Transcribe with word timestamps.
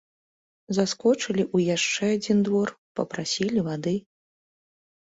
Заскочылі 0.77 1.43
ў 1.55 1.69
яшчэ 1.75 2.03
адзін 2.17 2.37
двор, 2.49 2.67
папрасілі 3.03 3.59
вады. 3.71 3.95